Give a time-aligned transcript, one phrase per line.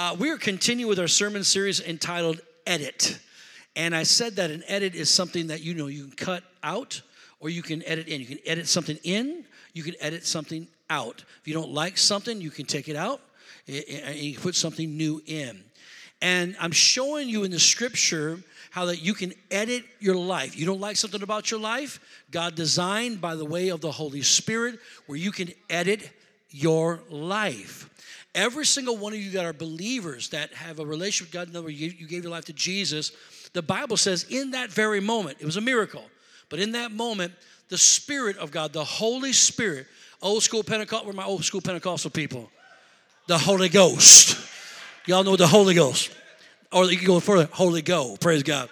[0.00, 3.18] Uh, we are continuing with our sermon series entitled Edit.
[3.76, 7.02] And I said that an edit is something that you know you can cut out
[7.38, 8.18] or you can edit in.
[8.18, 9.44] You can edit something in,
[9.74, 11.22] you can edit something out.
[11.42, 13.20] If you don't like something, you can take it out
[13.68, 15.62] and you put something new in.
[16.22, 18.38] And I'm showing you in the scripture
[18.70, 20.56] how that you can edit your life.
[20.56, 22.00] You don't like something about your life?
[22.30, 26.10] God designed by the way of the Holy Spirit where you can edit
[26.48, 27.90] your life.
[28.34, 31.56] Every single one of you that are believers that have a relationship with God, in
[31.56, 33.12] other you, you gave your life to Jesus,
[33.52, 36.04] the Bible says in that very moment, it was a miracle,
[36.48, 37.32] but in that moment,
[37.68, 39.86] the Spirit of God, the Holy Spirit,
[40.22, 42.50] old school Pentecost, where are my old school Pentecostal people,
[43.26, 44.36] the Holy Ghost.
[45.06, 46.10] Y'all know the Holy Ghost.
[46.72, 48.68] Or you can go further, Holy Go, praise God.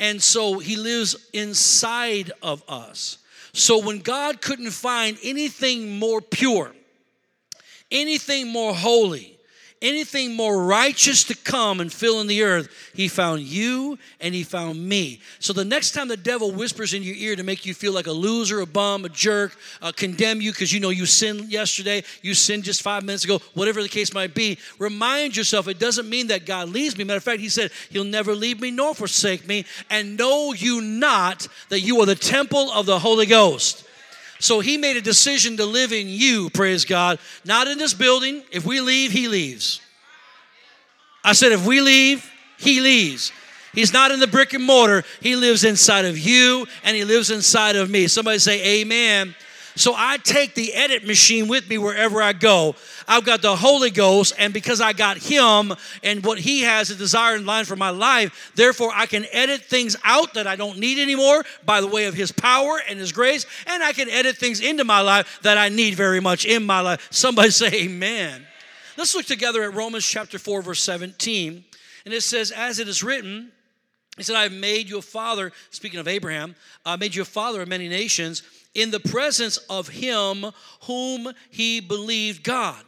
[0.00, 3.18] And so he lives inside of us.
[3.52, 6.72] So when God couldn't find anything more pure,
[7.90, 9.38] anything more holy,
[9.80, 14.42] anything more righteous to come and fill in the earth, he found you and he
[14.42, 15.20] found me.
[15.38, 18.06] So the next time the devil whispers in your ear to make you feel like
[18.06, 22.02] a loser, a bum, a jerk, uh, condemn you because you know you sinned yesterday,
[22.22, 26.08] you sinned just five minutes ago, whatever the case might be, remind yourself it doesn't
[26.08, 27.04] mean that God leaves me.
[27.04, 29.64] Matter of fact, he said, He'll never leave me nor forsake me.
[29.90, 33.87] And know you not that you are the temple of the Holy Ghost.
[34.40, 37.18] So he made a decision to live in you, praise God.
[37.44, 38.42] Not in this building.
[38.52, 39.80] If we leave, he leaves.
[41.24, 43.32] I said, if we leave, he leaves.
[43.74, 45.04] He's not in the brick and mortar.
[45.20, 48.06] He lives inside of you and he lives inside of me.
[48.06, 49.34] Somebody say, Amen.
[49.78, 52.74] So I take the edit machine with me wherever I go.
[53.06, 56.96] I've got the Holy Ghost, and because I got Him and what He has a
[56.96, 60.78] desire in line for my life, therefore I can edit things out that I don't
[60.78, 64.36] need anymore by the way of His power and His grace, and I can edit
[64.36, 67.06] things into my life that I need very much in my life.
[67.12, 68.44] Somebody say, Amen.
[68.96, 71.64] Let's look together at Romans chapter 4, verse 17.
[72.04, 73.52] And it says, As it is written,
[74.16, 77.62] he said, I've made you a father, speaking of Abraham, I made you a father
[77.62, 78.42] of many nations
[78.74, 80.46] in the presence of him
[80.84, 82.82] whom he believed God.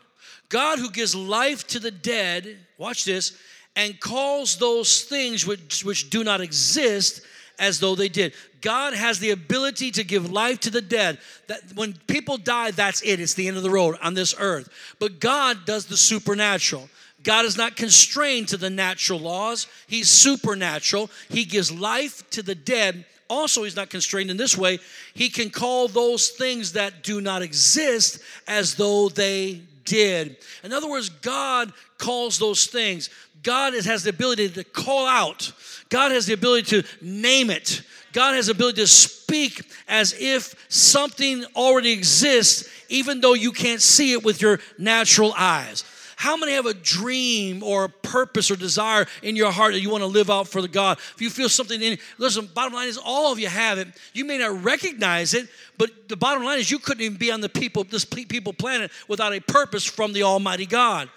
[0.48, 3.38] God who gives life to the dead, watch this,
[3.76, 7.22] and calls those things which, which do not exist
[7.58, 8.32] as though they did.
[8.60, 11.18] God has the ability to give life to the dead.
[11.46, 13.20] That when people die, that's it.
[13.20, 14.68] It's the end of the road on this earth.
[14.98, 16.88] But God does the supernatural.
[17.22, 19.66] God is not constrained to the natural laws.
[19.86, 21.10] He's supernatural.
[21.28, 24.80] He gives life to the dead also he's not constrained in this way.
[25.14, 30.36] He can call those things that do not exist as though they did.
[30.62, 33.08] In other words god calls those things.
[33.42, 35.52] God has the ability to call out.
[35.88, 37.82] God has the ability to name it.
[38.12, 43.80] God has the ability to speak as if something already exists even though you can't
[43.80, 45.84] see it with your natural eyes
[46.20, 49.88] how many have a dream or a purpose or desire in your heart that you
[49.88, 50.98] want to live out for the God?
[51.14, 53.88] If you feel something in, listen, bottom line is all of you have it.
[54.12, 55.48] You may not recognize it,
[55.78, 58.90] but the bottom line is you couldn't even be on the people, this people planet
[59.08, 61.08] without a purpose from the Almighty God.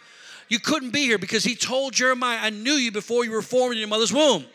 [0.47, 3.73] You couldn't be here because he told Jeremiah, I knew you before you were formed
[3.73, 4.45] in your mother's womb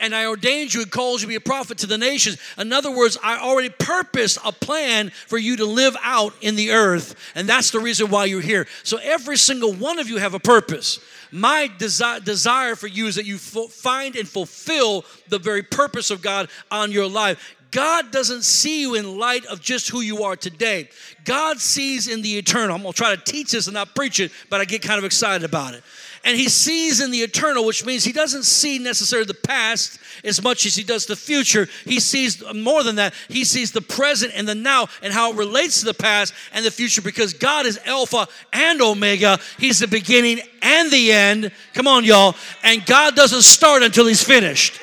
[0.00, 2.38] and I ordained you and called you to be a prophet to the nations.
[2.56, 6.72] In other words, I already purposed a plan for you to live out in the
[6.72, 8.66] earth, and that's the reason why you're here.
[8.82, 11.00] So every single one of you have a purpose.
[11.30, 16.22] My desi- desire for you is that you find and fulfill the very purpose of
[16.22, 17.56] God on your life.
[17.70, 20.88] God doesn't see you in light of just who you are today.
[21.24, 22.74] God sees in the eternal.
[22.74, 24.98] I'm going to try to teach this and not preach it, but I get kind
[24.98, 25.82] of excited about it
[26.24, 30.42] and he sees in the eternal, which means he doesn't see necessarily the past as
[30.42, 31.68] much as he does the future.
[31.84, 33.14] He sees more than that.
[33.28, 36.64] He sees the present and the now and how it relates to the past and
[36.64, 39.38] the future because God is Alpha and Omega.
[39.58, 41.52] He's the beginning and the end.
[41.74, 42.34] Come on, y'all.
[42.62, 44.80] And God doesn't start until he's finished.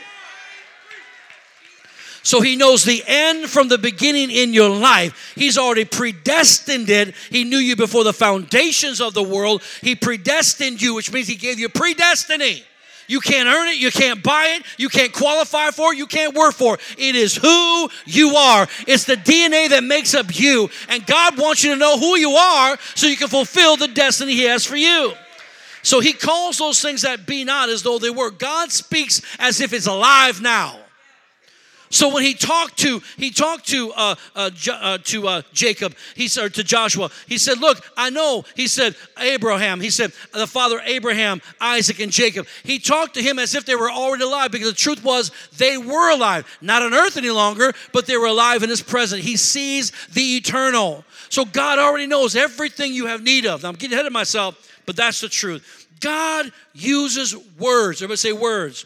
[2.26, 5.34] So he knows the end from the beginning in your life.
[5.36, 7.14] He's already predestined it.
[7.30, 9.62] He knew you before the foundations of the world.
[9.82, 12.64] He predestined you, which means he gave you predestiny.
[13.08, 16.34] You can't earn it, you can't buy it, you can't qualify for it, you can't
[16.34, 16.82] work for it.
[16.98, 18.68] It is who you are.
[18.88, 20.72] It's the DNA that makes up you.
[20.90, 24.34] And God wants you to know who you are so you can fulfill the destiny
[24.34, 25.14] He has for you.
[25.84, 28.32] So He calls those things that be not as though they were.
[28.32, 30.80] God speaks as if it's alive now.
[31.96, 36.28] So when he talked to he talked to uh, uh, uh, to uh, Jacob, he
[36.28, 40.82] said to Joshua, he said, "Look, I know." He said, "Abraham." He said, "The father
[40.84, 44.68] Abraham, Isaac, and Jacob." He talked to him as if they were already alive, because
[44.68, 48.62] the truth was they were alive, not on earth any longer, but they were alive
[48.62, 49.24] in His presence.
[49.24, 51.06] He sees the eternal.
[51.30, 53.64] So God already knows everything you have need of.
[53.64, 55.88] Now I'm getting ahead of myself but that's the truth.
[56.00, 58.02] God uses words.
[58.02, 58.86] Everybody say words.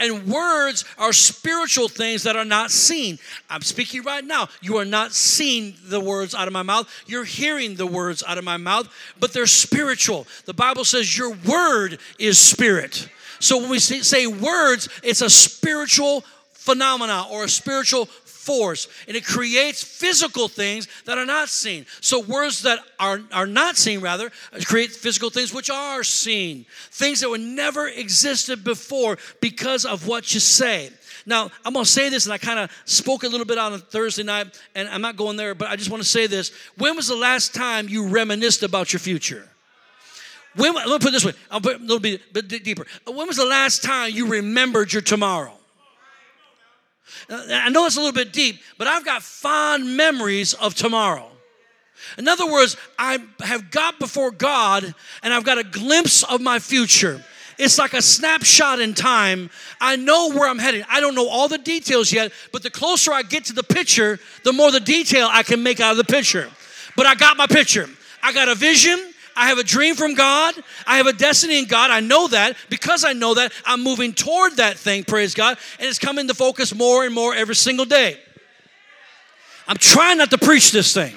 [0.00, 3.18] And words are spiritual things that are not seen.
[3.48, 4.48] I'm speaking right now.
[4.60, 6.88] You are not seeing the words out of my mouth.
[7.06, 8.88] You're hearing the words out of my mouth,
[9.20, 10.26] but they're spiritual.
[10.46, 13.08] The Bible says your word is spirit.
[13.38, 18.06] So when we say words, it's a spiritual phenomena or a spiritual
[18.50, 21.86] force and it creates physical things that are not seen.
[22.00, 24.32] So words that are, are not seen rather
[24.64, 26.66] create physical things which are seen.
[26.90, 30.90] Things that were never existed before because of what you say.
[31.26, 33.72] Now i'm going to say this and i kind of spoke a little bit on
[33.72, 36.50] a thursday night and i'm not going there but i just want to say this.
[36.76, 39.48] When was the last time you reminisced about your future?
[40.56, 42.84] When, let me put it this way i'll put it a little bit, bit deeper.
[43.06, 45.59] When was the last time you remembered your tomorrow
[47.28, 51.30] I know it's a little bit deep, but I've got fond memories of tomorrow.
[52.18, 56.58] In other words, I have got before God and I've got a glimpse of my
[56.58, 57.22] future.
[57.58, 59.50] It's like a snapshot in time.
[59.82, 60.82] I know where I'm heading.
[60.88, 64.18] I don't know all the details yet, but the closer I get to the picture,
[64.44, 66.48] the more the detail I can make out of the picture.
[66.96, 67.86] But I got my picture.
[68.22, 69.09] I got a vision.
[69.36, 70.54] I have a dream from God.
[70.86, 71.90] I have a destiny in God.
[71.90, 72.56] I know that.
[72.68, 75.58] Because I know that, I'm moving toward that thing, praise God.
[75.78, 78.18] And it's coming to focus more and more every single day.
[79.66, 81.14] I'm trying not to preach this thing.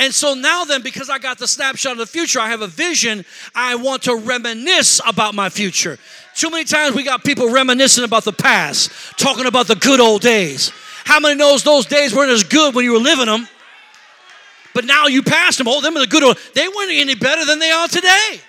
[0.00, 2.66] And so now, then, because I got the snapshot of the future, I have a
[2.66, 3.24] vision.
[3.54, 5.98] I want to reminisce about my future.
[6.34, 10.22] Too many times we got people reminiscing about the past, talking about the good old
[10.22, 10.72] days.
[11.04, 13.46] How many knows those days weren't as good when you were living them?
[14.74, 15.68] But now you passed them.
[15.68, 16.38] Oh, them are the good ones.
[16.54, 18.40] They weren't any better than they are today.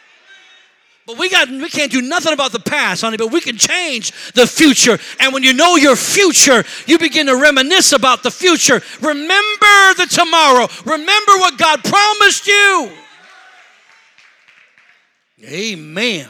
[1.07, 4.11] But we got we can't do nothing about the past, honey, but we can change
[4.33, 4.99] the future.
[5.19, 8.81] And when you know your future, you begin to reminisce about the future.
[9.01, 10.67] Remember the tomorrow.
[10.85, 12.91] Remember what God promised you.
[15.43, 16.29] Amen.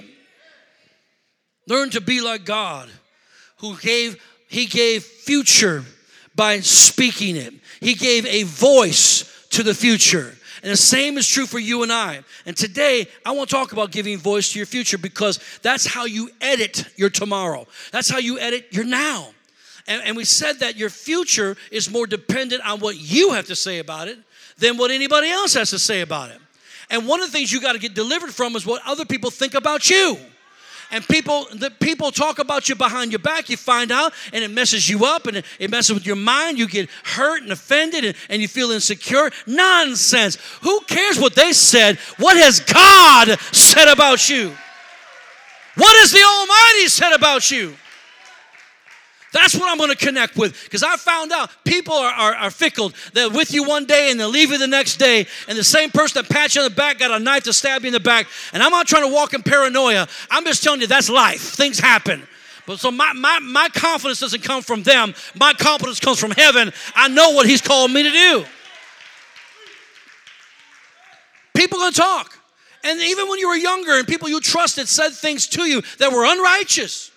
[1.68, 2.90] Learn to be like God
[3.58, 5.84] who gave he gave future
[6.34, 7.54] by speaking it.
[7.82, 10.36] He gave a voice to the future.
[10.64, 12.24] And the same is true for you and I.
[12.46, 16.06] And today, I want to talk about giving voice to your future because that's how
[16.06, 17.66] you edit your tomorrow.
[17.92, 19.30] That's how you edit your now.
[19.88, 23.56] And, and we said that your future is more dependent on what you have to
[23.56, 24.20] say about it
[24.58, 26.38] than what anybody else has to say about it.
[26.92, 29.32] And one of the things you got to get delivered from is what other people
[29.32, 30.18] think about you
[30.92, 33.50] and people the people talk about you behind your back.
[33.50, 36.60] You find out and it messes you up and it, messes with your mind.
[36.60, 39.32] You get hurt and offended and, and you feel insecure.
[39.48, 40.38] Nonsense.
[40.62, 41.98] Who cares what they said?
[42.18, 44.52] What has god said about you?
[45.76, 47.76] What has the almighty said about you
[49.32, 52.52] that's what I'm going to connect with because I found out people are, are, are,
[52.52, 52.92] fickle.
[53.14, 55.26] They're with you one day and they'll leave you the next day.
[55.48, 57.84] And the same person that pats you on the back got a knife to stab
[57.84, 58.28] you in the back.
[58.52, 60.08] And I'm not trying to walk in paranoia.
[60.30, 61.40] I'm just telling you that's life.
[61.40, 62.28] Things happen.
[62.68, 65.14] But so my, my, my confidence doesn't come from them.
[65.36, 66.74] My confidence comes from heaven.
[66.94, 68.46] I know what He's called me to do.
[71.56, 72.38] People are going to talk.
[72.84, 76.12] And even when you were younger and people you trusted said things to you that
[76.12, 77.12] were unrighteous,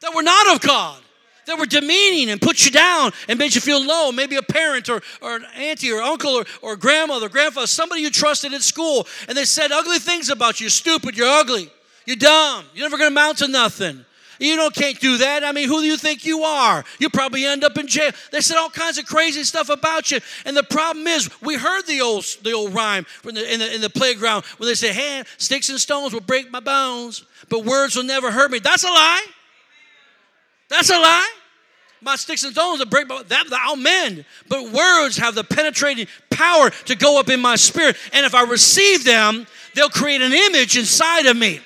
[0.00, 1.02] that were not of God
[1.48, 4.12] that were demeaning and put you down and made you feel low.
[4.12, 8.10] Maybe a parent or, or an auntie or uncle or, or grandmother, grandfather, somebody you
[8.10, 10.64] trusted at school, and they said ugly things about you.
[10.64, 11.70] You're stupid, you're ugly,
[12.06, 14.04] you're dumb, you're never gonna amount to nothing.
[14.38, 15.42] You don't can't do that.
[15.42, 16.84] I mean, who do you think you are?
[17.00, 18.12] You probably end up in jail.
[18.30, 20.20] They said all kinds of crazy stuff about you.
[20.44, 23.74] And the problem is, we heard the old the old rhyme in the, in the,
[23.74, 27.64] in the playground when they say, "Hey, sticks and stones will break my bones, but
[27.64, 29.26] words will never hurt me." That's a lie.
[30.68, 31.37] That's a lie.
[32.00, 34.24] My sticks and stones will break but that I'll mend.
[34.48, 37.96] But words have the penetrating power to go up in my spirit.
[38.12, 41.60] And if I receive them, they'll create an image inside of me.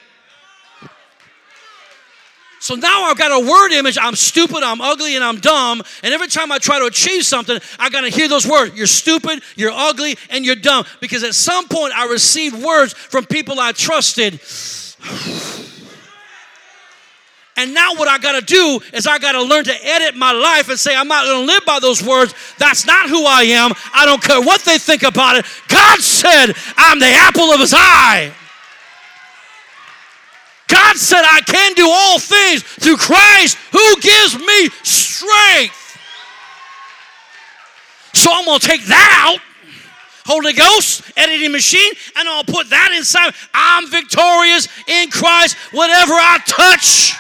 [2.61, 3.99] So now I've got a word image.
[4.01, 5.83] I'm stupid, I'm ugly, and I'm dumb.
[6.05, 8.77] And every time I try to achieve something, I got to hear those words.
[8.77, 10.85] You're stupid, you're ugly, and you're dumb.
[11.01, 14.41] Because at some point I received words from people I trusted.
[17.57, 20.33] And now what I got to do is I got to learn to edit my
[20.33, 22.35] life and say, I'm not going to live by those words.
[22.59, 23.73] That's not who I am.
[23.93, 25.45] I don't care what they think about it.
[25.69, 28.33] God said, I'm the apple of his eye.
[30.69, 35.79] God said, I can do all things through Christ who gives me strength.
[38.15, 39.41] So I'm going to take that out.
[40.25, 43.35] Holy Ghost, editing machine, and I'll put that inside.
[43.53, 45.57] I'm victorious in Christ.
[45.73, 47.15] Whatever I touch,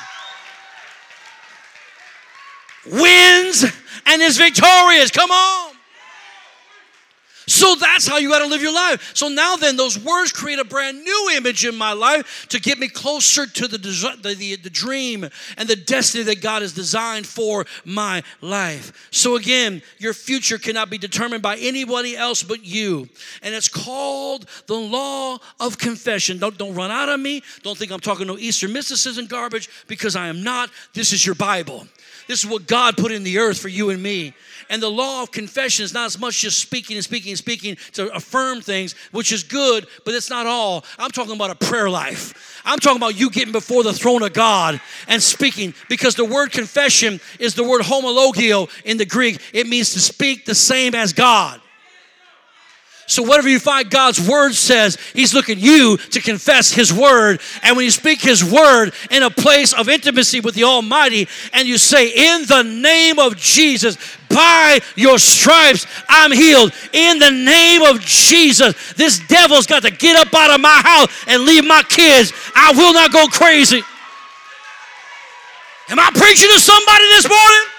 [2.87, 3.65] wins
[4.07, 5.11] and is victorious.
[5.11, 5.73] Come on.
[7.47, 9.13] So that's how you got to live your life.
[9.15, 12.79] So now then, those words create a brand new image in my life to get
[12.79, 17.27] me closer to the, the, the, the, dream and the destiny that God has designed
[17.27, 19.09] for my life.
[19.11, 23.09] So again, your future cannot be determined by anybody else but you.
[23.43, 26.39] And it's called the law of confession.
[26.39, 27.43] Don't, don't run out of me.
[27.63, 30.71] Don't think I'm talking no Eastern mysticism garbage because I am not.
[30.95, 31.87] This is your Bible.
[32.29, 34.35] This is what God put in the earth for you and me.
[34.69, 37.77] And the law of confession is not as much just speaking and speaking and speaking
[37.93, 40.85] to affirm things, which is good, but it's not all.
[40.99, 42.63] I'm talking about a prayer life.
[42.65, 46.53] I'm talking about you getting before the throne of God and speaking because the word
[46.53, 49.41] confession is the word homologio in the Greek.
[49.53, 51.61] It means to speak the same as God.
[53.07, 57.41] So, whatever you find God's word says, He's looking you to confess His word.
[57.63, 61.67] And when you speak His word in a place of intimacy with the Almighty, and
[61.67, 63.97] you say, In the name of Jesus,
[64.29, 66.73] by your stripes, I'm healed.
[66.93, 71.25] In the name of Jesus, this devil's got to get up out of my house
[71.27, 72.33] and leave my kids.
[72.55, 73.83] I will not go crazy.
[75.89, 77.72] Am I preaching to somebody this morning?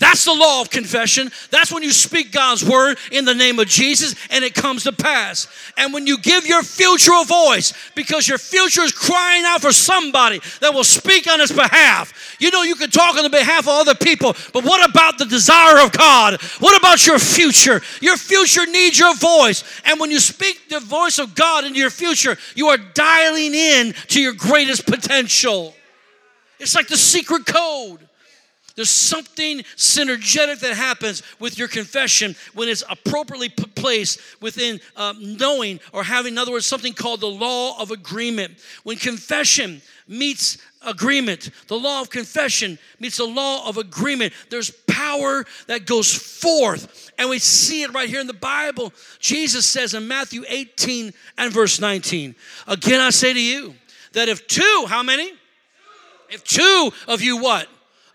[0.00, 1.30] That's the law of confession.
[1.50, 4.92] That's when you speak God's word in the name of Jesus and it comes to
[4.92, 5.46] pass.
[5.76, 9.72] And when you give your future a voice because your future is crying out for
[9.72, 12.36] somebody that will speak on its behalf.
[12.40, 15.26] You know, you can talk on the behalf of other people, but what about the
[15.26, 16.40] desire of God?
[16.58, 17.80] What about your future?
[18.00, 19.64] Your future needs your voice.
[19.84, 23.94] And when you speak the voice of God into your future, you are dialing in
[24.08, 25.74] to your greatest potential.
[26.58, 28.08] It's like the secret code.
[28.76, 35.78] There's something synergetic that happens with your confession when it's appropriately placed within uh, knowing
[35.92, 38.58] or having, in other words, something called the law of agreement.
[38.82, 45.44] When confession meets agreement, the law of confession meets the law of agreement, there's power
[45.68, 47.12] that goes forth.
[47.16, 48.92] And we see it right here in the Bible.
[49.20, 52.34] Jesus says in Matthew 18 and verse 19,
[52.66, 53.74] Again, I say to you
[54.14, 55.32] that if two, how many?
[56.28, 57.68] If two of you what?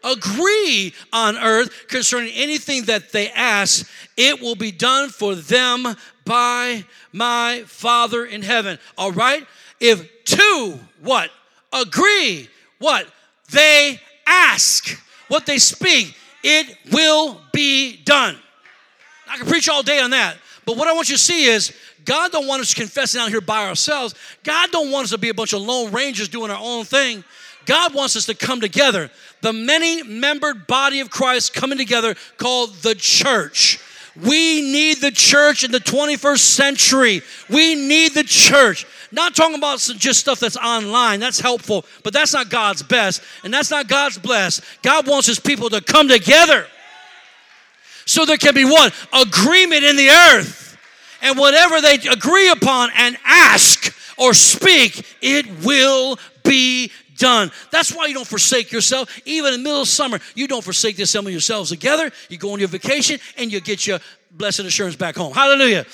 [0.04, 6.86] Agree on earth concerning anything that they ask, it will be done for them by
[7.12, 8.78] my Father in heaven.
[8.98, 9.46] All right?
[9.80, 11.30] If two, what?
[11.72, 13.08] Agree, what?
[13.52, 18.38] They ask, what they speak, it will be done.
[19.30, 20.38] I can preach all day on that.
[20.66, 21.74] But what I want you to see is
[22.06, 24.16] God don't want us confessing out here by ourselves.
[24.44, 27.24] God don't want us to be a bunch of lone rangers doing our own thing.
[27.70, 29.12] God wants us to come together.
[29.42, 33.80] The many membered body of Christ coming together called the church.
[34.16, 37.22] We need the church in the 21st century.
[37.48, 38.88] We need the church.
[39.12, 43.54] Not talking about just stuff that's online, that's helpful, but that's not God's best, and
[43.54, 44.62] that's not God's bless.
[44.82, 46.66] God wants his people to come together
[48.08, 50.76] so there can be one agreement in the earth.
[51.22, 57.52] And whatever they agree upon and ask or speak, it will be done.
[57.70, 59.20] That's why you don't forsake yourself.
[59.26, 62.12] Even in the middle of summer, you don't forsake the assembly yourselves together.
[62.30, 64.00] You go on your vacation and you get your
[64.32, 65.34] blessed assurance back home.
[65.34, 65.86] Hallelujah.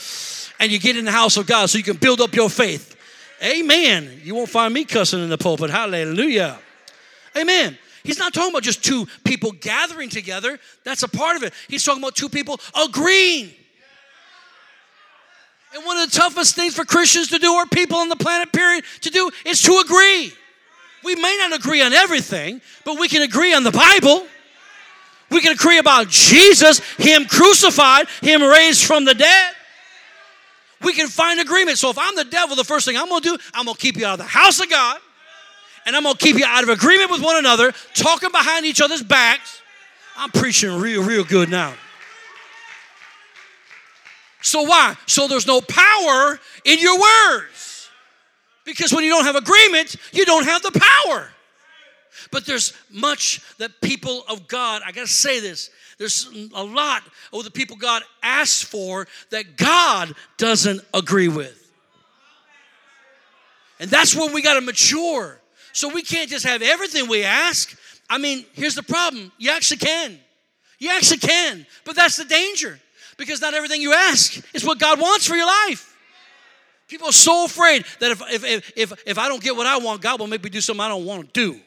[0.59, 2.95] And you get in the house of God so you can build up your faith.
[3.43, 4.21] Amen.
[4.23, 5.69] You won't find me cussing in the pulpit.
[5.69, 6.57] Hallelujah.
[7.37, 7.77] Amen.
[8.03, 10.59] He's not talking about just two people gathering together.
[10.83, 11.53] That's a part of it.
[11.67, 13.51] He's talking about two people agreeing.
[15.73, 18.53] And one of the toughest things for Christians to do, or people on the planet,
[18.53, 20.31] period, to do, is to agree.
[21.05, 24.25] We may not agree on everything, but we can agree on the Bible.
[25.29, 29.53] We can agree about Jesus, Him crucified, Him raised from the dead.
[30.81, 31.77] We can find agreement.
[31.77, 34.05] So if I'm the devil, the first thing I'm gonna do, I'm gonna keep you
[34.05, 34.99] out of the house of God,
[35.85, 39.03] and I'm gonna keep you out of agreement with one another, talking behind each other's
[39.03, 39.61] backs.
[40.17, 41.75] I'm preaching real, real good now.
[44.41, 44.95] So why?
[45.05, 47.74] So there's no power in your words.
[48.65, 51.29] Because when you don't have agreement, you don't have the power.
[52.31, 57.43] But there's much that people of God, I gotta say this, there's a lot of
[57.43, 61.61] the people God asks for that God doesn't agree with.
[63.79, 65.39] And that's when we gotta mature.
[65.73, 67.77] So we can't just have everything we ask.
[68.09, 70.19] I mean, here's the problem you actually can.
[70.79, 71.65] You actually can.
[71.83, 72.79] But that's the danger
[73.17, 75.94] because not everything you ask is what God wants for your life.
[76.87, 80.01] People are so afraid that if, if, if, if, I don't get what I want,
[80.01, 81.59] God will make me do something I don't want to do.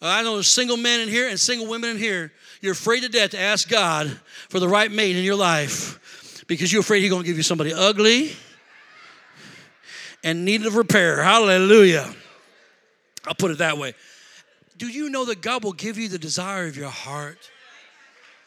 [0.00, 2.32] Uh, I know there's single men in here and single women in here.
[2.60, 4.08] You're afraid to death to ask God
[4.48, 7.42] for the right mate in your life because you're afraid He's going to give you
[7.42, 8.32] somebody ugly
[10.22, 11.22] and needed of repair.
[11.22, 12.14] Hallelujah.
[13.26, 13.94] I'll put it that way.
[14.76, 17.50] Do you know that God will give you the desire of your heart?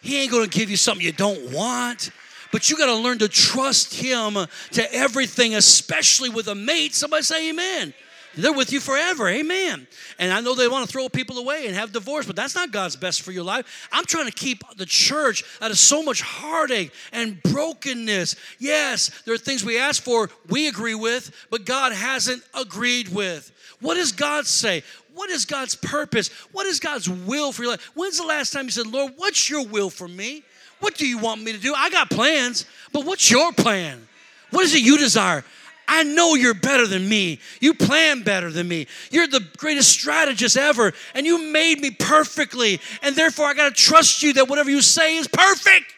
[0.02, 2.12] He ain't gonna give you something you don't want.
[2.58, 4.36] But you got to learn to trust Him
[4.72, 6.96] to everything, especially with a mate.
[6.96, 7.94] Somebody say amen.
[8.36, 9.30] They're with you forever.
[9.30, 9.86] Amen.
[10.18, 12.72] And I know they want to throw people away and have divorce, but that's not
[12.72, 13.88] God's best for your life.
[13.92, 18.36] I'm trying to keep the church out of so much heartache and brokenness.
[18.58, 23.52] Yes, there are things we ask for, we agree with, but God hasn't agreed with.
[23.82, 24.82] What does God say?
[25.14, 26.30] What is God's purpose?
[26.54, 27.92] What is God's will for your life?
[27.94, 30.44] When's the last time you said, Lord, what's your will for me?
[30.80, 31.74] What do you want me to do?
[31.76, 34.08] I got plans, but what's your plan?
[34.52, 35.44] What is it you desire?
[35.88, 37.40] I know you're better than me.
[37.62, 38.88] You plan better than me.
[39.10, 42.82] You're the greatest strategist ever, and you made me perfectly.
[43.02, 45.94] And therefore, I got to trust you that whatever you say is perfect.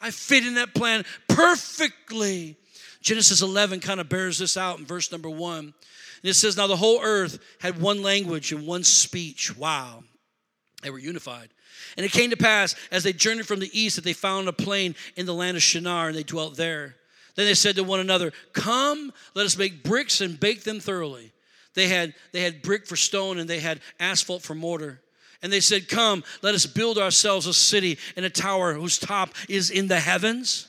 [0.00, 2.56] I fit in that plan perfectly.
[3.00, 5.64] Genesis 11 kind of bears this out in verse number one.
[6.24, 9.56] And it says, Now the whole earth had one language and one speech.
[9.56, 10.04] Wow.
[10.82, 11.48] They were unified.
[11.96, 14.52] And it came to pass as they journeyed from the east that they found a
[14.52, 16.96] plain in the land of Shinar, and they dwelt there.
[17.34, 21.32] Then they said to one another, Come, let us make bricks and bake them thoroughly.
[21.74, 25.00] They had, they had brick for stone and they had asphalt for mortar.
[25.42, 29.30] And they said, Come, let us build ourselves a city and a tower whose top
[29.48, 30.68] is in the heavens.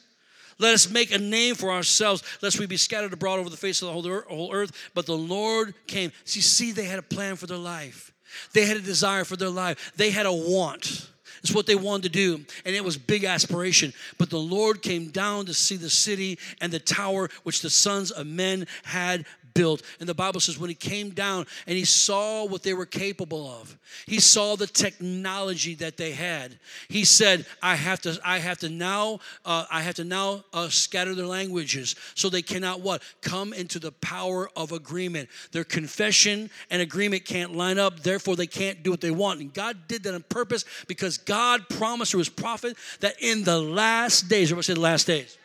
[0.57, 3.81] Let us make a name for ourselves, lest we be scattered abroad over the face
[3.81, 4.89] of the whole earth.
[4.93, 6.11] But the Lord came.
[6.23, 8.11] See, see, they had a plan for their life.
[8.53, 9.93] They had a desire for their life.
[9.95, 11.09] They had a want.
[11.41, 13.93] It's what they wanted to do, and it was big aspiration.
[14.17, 18.09] But the Lord came down to see the city and the tower which the sons
[18.09, 19.81] of men had built.
[19.99, 23.47] And the Bible says when he came down and he saw what they were capable
[23.47, 26.59] of, he saw the technology that they had.
[26.89, 30.69] He said, "I have to, I have to now, uh, I have to now uh,
[30.69, 35.29] scatter their languages so they cannot what come into the power of agreement.
[35.51, 38.01] Their confession and agreement can't line up.
[38.01, 39.39] Therefore, they can't do what they want.
[39.39, 43.59] And God did that on purpose because God promised through His prophet that in the
[43.59, 45.37] last days, everybody say the last days."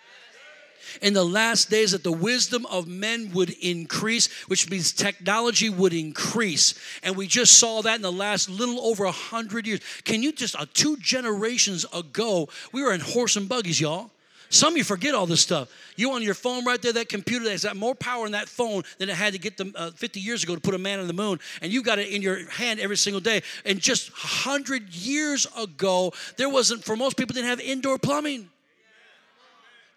[1.02, 5.92] In the last days that the wisdom of men would increase, which means technology would
[5.92, 6.74] increase.
[7.02, 9.80] And we just saw that in the last little over a hundred years.
[10.04, 14.10] Can you just, uh, two generations ago, we were in horse and buggies, y'all.
[14.52, 15.70] Some of you forget all this stuff.
[15.94, 18.48] You on your phone right there, that computer that has got more power in that
[18.48, 20.98] phone than it had to get them uh, 50 years ago to put a man
[20.98, 21.38] on the moon.
[21.62, 23.42] And you got it in your hand every single day.
[23.64, 28.50] And just 100 years ago, there wasn't, for most people, didn't have indoor plumbing.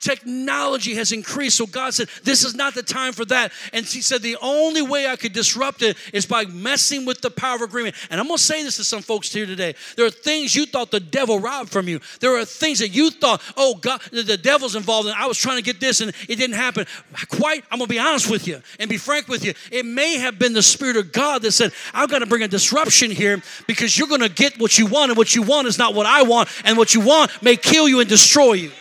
[0.04, 1.56] Technology has increased.
[1.56, 3.54] So God said, This is not the time for that.
[3.72, 7.32] And He said, The only way I could disrupt it is by messing with the
[7.32, 7.96] power of agreement.
[8.10, 9.76] And I'm going to say this to some folks here today.
[9.96, 12.02] There are things you thought the devil robbed from you.
[12.20, 15.14] There are things that you thought, oh, God, the devil's involved in.
[15.18, 16.86] I was trying to get this and it didn't happen.
[17.30, 19.54] Quite, I'm going to be honest with you and be frank with you.
[19.72, 22.50] It may have been the Spirit of God that said, I've got to bring a
[22.50, 25.78] disruption here because you're going to get what you want, and what you want is
[25.78, 28.72] not what I want, and what you want may kill you and destroy you.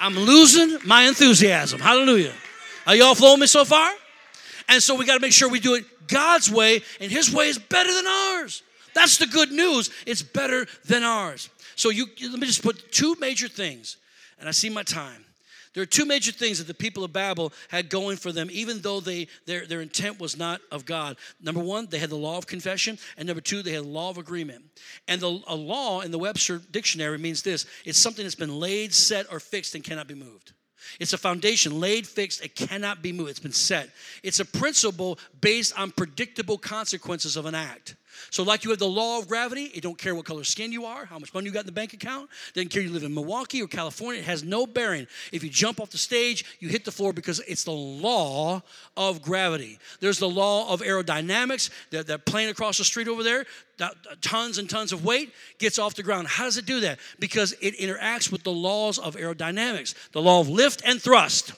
[0.00, 1.78] I'm losing my enthusiasm.
[1.78, 2.32] Hallelujah.
[2.86, 3.92] Are y'all flowing me so far?
[4.68, 7.48] And so we got to make sure we do it God's way, and His way
[7.48, 8.62] is better than ours.
[8.94, 9.90] That's the good news.
[10.06, 11.50] It's better than ours.
[11.76, 13.96] So you let me just put two major things,
[14.38, 15.24] and I see my time.
[15.72, 18.80] There are two major things that the people of Babel had going for them, even
[18.80, 21.16] though they, their, their intent was not of God.
[21.40, 24.10] Number one, they had the law of confession, and number two, they had the law
[24.10, 24.64] of agreement.
[25.06, 28.92] And the, a law in the Webster dictionary means this it's something that's been laid,
[28.92, 30.52] set, or fixed and cannot be moved.
[30.98, 33.30] It's a foundation laid, fixed, it cannot be moved.
[33.30, 33.90] It's been set.
[34.24, 37.94] It's a principle based on predictable consequences of an act.
[38.30, 40.84] So, like you have the law of gravity, it don't care what color skin you
[40.84, 43.14] are, how much money you got in the bank account, doesn't care you live in
[43.14, 45.06] Milwaukee or California, it has no bearing.
[45.32, 48.62] If you jump off the stage, you hit the floor because it's the law
[48.96, 49.78] of gravity.
[50.00, 53.46] There's the law of aerodynamics, that, that plane across the street over there,
[53.78, 56.28] that, tons and tons of weight, gets off the ground.
[56.28, 56.98] How does it do that?
[57.18, 61.52] Because it interacts with the laws of aerodynamics, the law of lift and thrust.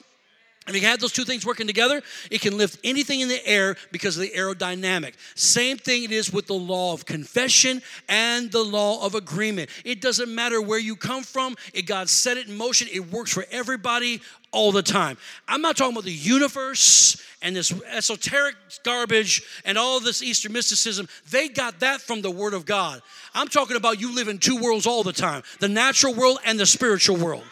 [0.67, 3.75] If you have those two things working together, it can lift anything in the air
[3.91, 5.13] because of the aerodynamic.
[5.35, 9.69] Same thing it is with the law of confession and the law of agreement.
[9.83, 12.87] It doesn't matter where you come from, it God set it in motion.
[12.91, 14.21] It works for everybody
[14.51, 15.17] all the time.
[15.47, 21.09] I'm not talking about the universe and this esoteric garbage and all this Eastern mysticism.
[21.29, 23.01] They got that from the Word of God.
[23.33, 26.57] I'm talking about you live in two worlds all the time the natural world and
[26.57, 27.43] the spiritual world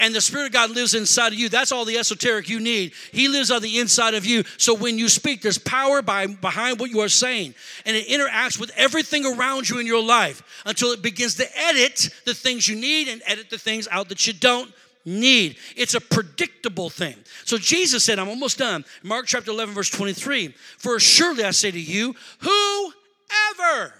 [0.00, 1.48] and the Spirit of God lives inside of you.
[1.48, 2.92] That's all the esoteric you need.
[3.12, 4.42] He lives on the inside of you.
[4.56, 7.54] So when you speak, there's power by, behind what you are saying,
[7.86, 12.10] and it interacts with everything around you in your life until it begins to edit
[12.24, 14.72] the things you need and edit the things out that you don't
[15.04, 15.56] need.
[15.76, 17.16] It's a predictable thing.
[17.44, 18.84] So Jesus said, I'm almost done.
[19.02, 23.94] Mark chapter 11, verse 23 For surely I say to you, whoever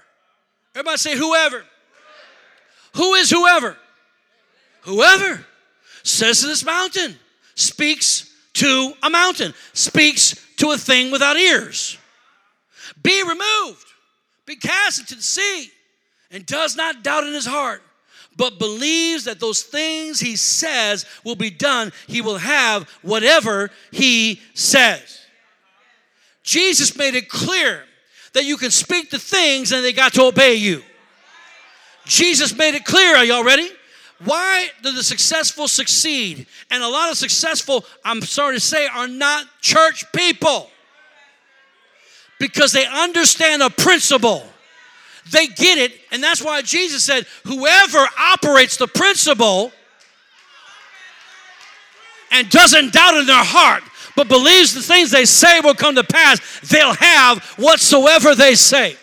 [0.74, 1.64] Everybody say, whoever.
[2.94, 3.76] Who is whoever?
[4.82, 5.44] Whoever
[6.02, 7.16] says to this mountain,
[7.54, 11.96] speaks to a mountain, speaks to a thing without ears.
[13.02, 13.86] Be removed,
[14.46, 15.70] be cast into the sea,
[16.30, 17.82] and does not doubt in his heart,
[18.36, 21.92] but believes that those things he says will be done.
[22.06, 25.20] He will have whatever he says.
[26.42, 27.84] Jesus made it clear
[28.32, 30.82] that you can speak the things and they got to obey you.
[32.06, 33.16] Jesus made it clear.
[33.16, 33.68] Are y'all ready?
[34.24, 36.46] Why do the successful succeed?
[36.70, 40.70] And a lot of successful, I'm sorry to say, are not church people
[42.38, 44.44] because they understand a principle.
[45.30, 49.72] They get it, and that's why Jesus said, Whoever operates the principle
[52.30, 53.82] and doesn't doubt in their heart,
[54.16, 58.96] but believes the things they say will come to pass, they'll have whatsoever they say.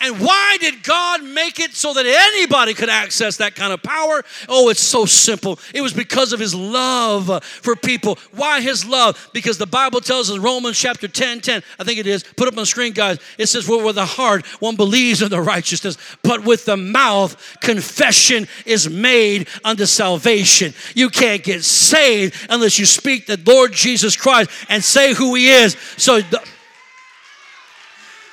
[0.00, 4.22] And why did God make it so that anybody could access that kind of power?
[4.48, 5.58] Oh, it's so simple.
[5.74, 8.18] It was because of his love for people.
[8.32, 9.30] Why his love?
[9.34, 12.54] Because the Bible tells us Romans chapter 10 10, I think it is, put up
[12.54, 13.18] on the screen, guys.
[13.36, 17.58] It says, Well, with the heart one believes in the righteousness, but with the mouth
[17.60, 20.72] confession is made unto salvation.
[20.94, 25.50] You can't get saved unless you speak the Lord Jesus Christ and say who he
[25.50, 25.76] is.
[25.98, 26.42] So, the,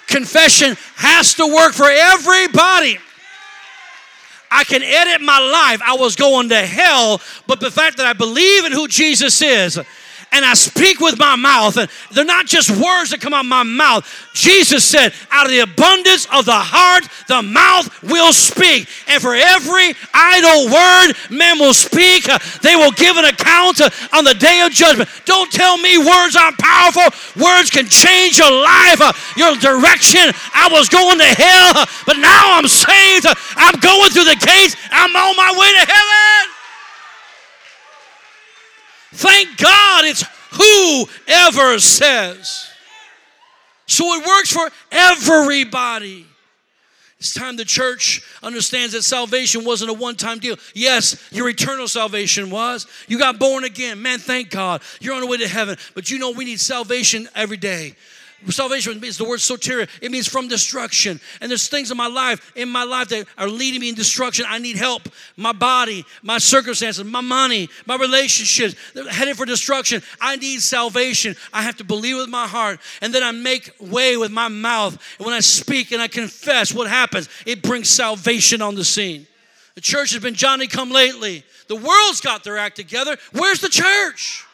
[0.08, 2.98] confession has to work for everybody.
[4.50, 5.82] I can edit my life.
[5.86, 9.80] I was going to hell, but the fact that I believe in who Jesus is
[10.32, 13.50] and I speak with my mouth, and they're not just words that come out of
[13.50, 14.06] my mouth.
[14.34, 18.88] Jesus said, out of the abundance of the heart, the mouth will speak.
[19.08, 23.90] And for every idle word men will speak, uh, they will give an account uh,
[24.14, 25.10] on the day of judgment.
[25.26, 27.08] Don't tell me words aren't powerful.
[27.42, 30.30] Words can change your life, uh, your direction.
[30.54, 33.26] I was going to hell, but now I'm saved.
[33.56, 34.76] I'm going through the gates.
[34.92, 36.47] I'm on my way to heaven.
[39.18, 42.70] Thank God it's whoever says.
[43.88, 46.28] So it works for everybody.
[47.18, 50.56] It's time the church understands that salvation wasn't a one time deal.
[50.76, 52.86] Yes, your eternal salvation was.
[53.08, 54.04] You got born again.
[54.04, 54.84] Man, thank God.
[55.02, 55.78] You're on the way to heaven.
[55.96, 57.96] But you know, we need salvation every day.
[58.50, 59.90] Salvation means the word soteria.
[60.00, 61.20] It means from destruction.
[61.42, 64.46] And there's things in my life, in my life that are leading me in destruction.
[64.48, 65.10] I need help.
[65.36, 70.04] My body, my circumstances, my money, my relationships, they're headed for destruction.
[70.22, 71.36] I need salvation.
[71.52, 72.80] I have to believe with my heart.
[73.02, 74.94] And then I make way with my mouth.
[75.18, 77.30] And when I speak and I confess, what happens?
[77.48, 79.26] It brings salvation on the scene.
[79.74, 81.44] The church has been Johnny come lately.
[81.68, 83.18] The world's got their act together.
[83.32, 84.46] Where's the church?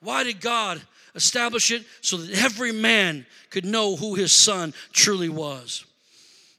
[0.00, 0.82] Why did God
[1.14, 5.84] establish it so that every man could know who his son truly was.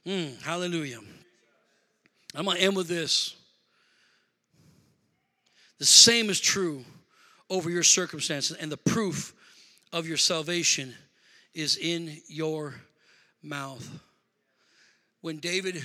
[0.06, 1.00] Mm, hallelujah.
[2.34, 3.34] I'm going to end with this.
[5.78, 6.84] The same is true
[7.50, 9.34] over your circumstances, and the proof
[9.92, 10.94] of your salvation
[11.54, 12.74] is in your
[13.42, 13.88] mouth.
[15.20, 15.82] When David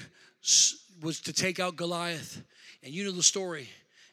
[1.01, 2.41] was to take out Goliath,
[2.83, 3.69] and you know the story,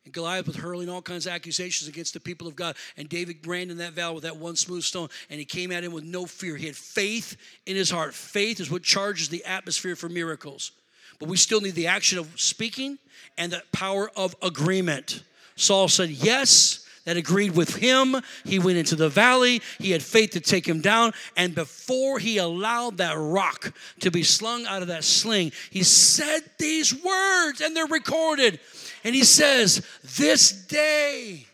[0.08, 2.76] and Goliath was hurling all kinds of accusations against the people of God.
[2.96, 5.84] And David ran in that valley with that one smooth stone, and he came at
[5.84, 6.56] him with no fear.
[6.56, 8.14] He had faith in his heart.
[8.14, 10.72] Faith is what charges the atmosphere for miracles.
[11.18, 12.96] But we still need the action of speaking
[13.36, 15.22] and the power of agreement.
[15.56, 16.87] Saul said, Yes.
[17.08, 18.16] That agreed with him.
[18.44, 19.62] He went into the valley.
[19.78, 21.14] He had faith to take him down.
[21.38, 26.40] And before he allowed that rock to be slung out of that sling, he said
[26.58, 28.60] these words, and they're recorded.
[29.04, 29.86] And he says,
[30.18, 31.46] This day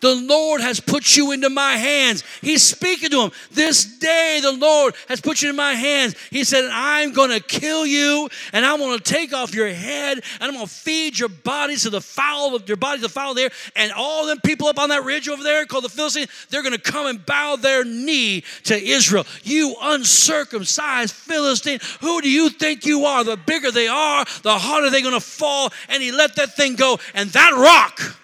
[0.00, 2.24] the Lord has put you into my hands.
[2.40, 3.32] He's speaking to him.
[3.50, 6.14] This day the Lord has put you in my hands.
[6.30, 10.18] He said, I'm going to kill you and I'm going to take off your head
[10.18, 13.34] and I'm going to feed your bodies to the fowl of your bodies, the fowl
[13.34, 13.50] there.
[13.76, 16.74] And all them people up on that ridge over there called the Philistines, they're going
[16.74, 19.26] to come and bow their knee to Israel.
[19.42, 23.24] You uncircumcised Philistine, who do you think you are?
[23.24, 25.72] The bigger they are, the harder they're going to fall.
[25.88, 26.98] And he let that thing go.
[27.14, 28.19] And that rock,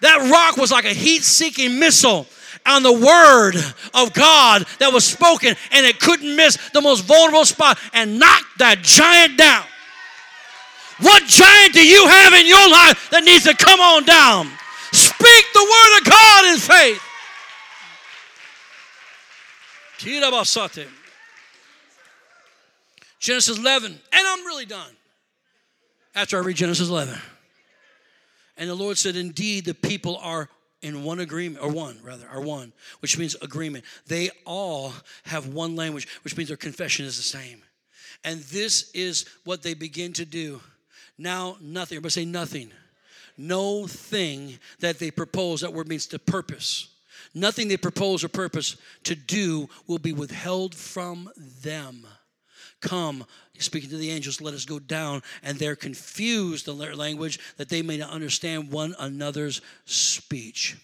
[0.00, 2.26] that rock was like a heat seeking missile
[2.66, 3.54] on the word
[3.94, 8.42] of God that was spoken, and it couldn't miss the most vulnerable spot and knock
[8.58, 9.64] that giant down.
[11.00, 14.50] What giant do you have in your life that needs to come on down?
[14.92, 17.02] Speak the word of God in faith.
[23.18, 24.90] Genesis 11, and I'm really done
[26.14, 27.18] after I read Genesis 11.
[28.56, 30.48] And the Lord said, Indeed, the people are
[30.82, 33.84] in one agreement, or one rather, are one, which means agreement.
[34.06, 34.92] They all
[35.24, 37.62] have one language, which means their confession is the same.
[38.24, 40.60] And this is what they begin to do.
[41.18, 41.96] Now, nothing.
[41.96, 42.70] Everybody say nothing.
[43.38, 46.88] No thing that they propose, that word means to purpose.
[47.34, 51.30] Nothing they propose or purpose to do will be withheld from
[51.62, 52.06] them.
[52.80, 53.24] Come,
[53.58, 55.22] speaking to the angels, let us go down.
[55.42, 60.76] And they're confused in their language that they may not understand one another's speech.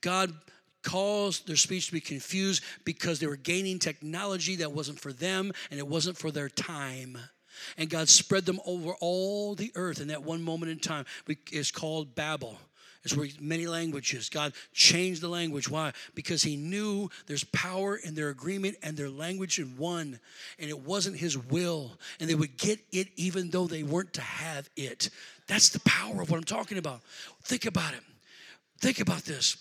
[0.00, 0.34] God
[0.82, 5.52] caused their speech to be confused because they were gaining technology that wasn't for them
[5.70, 7.18] and it wasn't for their time.
[7.76, 11.04] And God spread them over all the earth in that one moment in time.
[11.26, 12.58] It's called Babel.
[13.02, 14.28] It's where many languages.
[14.28, 15.70] God changed the language.
[15.70, 15.92] Why?
[16.14, 20.20] Because He knew there's power in their agreement and their language in one.
[20.58, 21.92] And it wasn't His will.
[22.20, 25.08] And they would get it even though they weren't to have it.
[25.46, 27.00] That's the power of what I'm talking about.
[27.44, 28.02] Think about it.
[28.78, 29.56] Think about this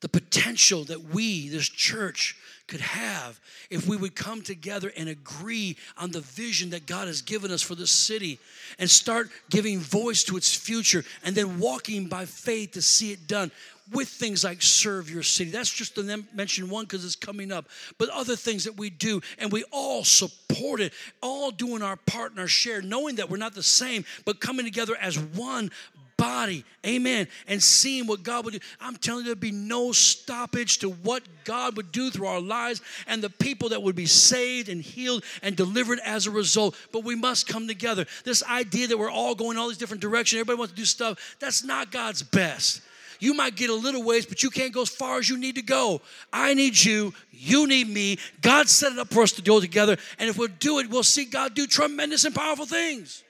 [0.00, 2.36] the potential that we, this church,
[2.68, 7.22] could have if we would come together and agree on the vision that God has
[7.22, 8.38] given us for this city
[8.78, 13.26] and start giving voice to its future and then walking by faith to see it
[13.26, 13.50] done
[13.92, 15.50] with things like serve your city.
[15.50, 17.66] That's just to mention one because it's coming up.
[17.96, 22.32] But other things that we do, and we all support it, all doing our part
[22.32, 25.70] and our share, knowing that we're not the same, but coming together as one
[26.18, 26.64] body.
[26.84, 27.28] Amen.
[27.46, 28.60] And seeing what God would do.
[28.78, 32.82] I'm telling you, there'd be no stoppage to what God would do through our lives
[33.06, 36.76] and the people that would be saved and healed and delivered as a result.
[36.92, 38.04] But we must come together.
[38.24, 41.36] This idea that we're all going all these different directions, everybody wants to do stuff,
[41.40, 42.82] that's not God's best.
[43.20, 45.56] You might get a little ways, but you can't go as far as you need
[45.56, 46.00] to go.
[46.32, 47.14] I need you.
[47.32, 48.18] You need me.
[48.42, 49.96] God set it up for us to go together.
[50.18, 53.24] And if we'll do it, we'll see God do tremendous and powerful things.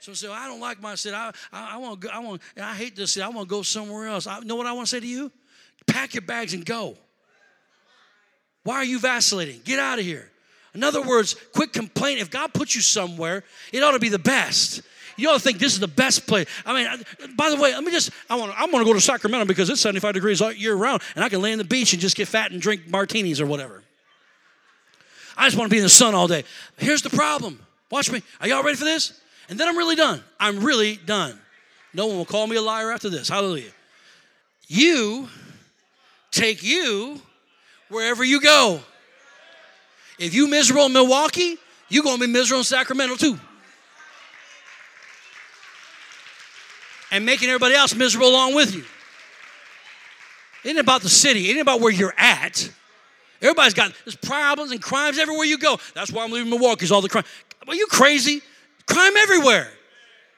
[0.00, 1.14] So say, I don't like my city.
[1.14, 3.24] I, I, I want I want I hate this city.
[3.24, 4.26] I want to go somewhere else.
[4.26, 5.32] I know what I want to say to you?
[5.86, 6.96] Pack your bags and go.
[8.62, 9.60] Why are you vacillating?
[9.64, 10.30] Get out of here.
[10.74, 12.20] In other words, quit complaining.
[12.20, 14.82] If God puts you somewhere, it ought to be the best.
[15.16, 16.46] You ought to think this is the best place.
[16.64, 18.92] I mean, I, by the way, let me just, I want, I want to go
[18.92, 21.64] to Sacramento because it's 75 degrees all year round and I can lay on the
[21.64, 23.82] beach and just get fat and drink martinis or whatever.
[25.36, 26.44] I just want to be in the sun all day.
[26.76, 27.58] Here's the problem.
[27.90, 28.22] Watch me.
[28.40, 29.20] Are y'all ready for this?
[29.48, 30.22] And then I'm really done.
[30.38, 31.38] I'm really done.
[31.94, 33.28] No one will call me a liar after this.
[33.28, 33.70] Hallelujah.
[34.66, 35.28] You
[36.30, 37.20] take you
[37.88, 38.80] wherever you go.
[40.18, 41.56] If you miserable in Milwaukee,
[41.88, 43.38] you're going to be miserable in Sacramento too.
[47.10, 48.84] And making everybody else miserable along with you.
[50.64, 52.70] It ain't about the city, it ain't about where you're at.
[53.40, 55.78] Everybody's got there's problems and crimes everywhere you go.
[55.94, 57.24] That's why I'm leaving Milwaukee, because all the crime.
[57.66, 58.42] Are you crazy?
[58.88, 59.68] Crime everywhere.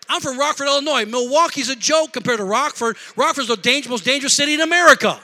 [0.09, 1.07] I'm from Rockford, Illinois.
[1.07, 2.97] Milwaukee's a joke compared to Rockford.
[3.17, 5.21] Rockford's the dangerous, most dangerous city in America.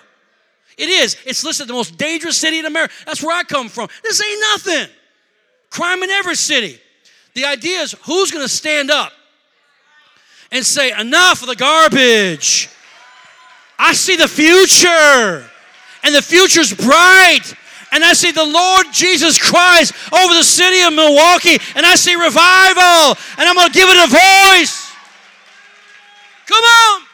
[0.79, 1.17] It is.
[1.27, 2.95] It's listed the most dangerous city in America.
[3.05, 3.89] That's where I come from.
[4.03, 4.95] This ain't nothing.
[5.71, 6.79] Crime in every city.
[7.35, 9.13] The idea is who's going to stand up
[10.53, 12.69] and say, enough of the garbage.
[13.79, 15.45] I see the future,
[16.03, 17.55] and the future's bright
[17.97, 22.15] and I see the Lord Jesus Christ over the city of Milwaukee, and I see
[22.15, 24.93] revival, and I'm going to give it a voice.
[26.47, 27.06] Come on.